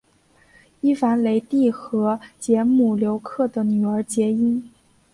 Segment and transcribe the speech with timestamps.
[0.81, 4.63] 伊凡雷帝和捷姆留克的女儿结姻。